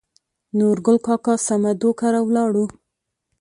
[0.57, 2.65] نورګل کاکا سمدو کره ولاړو.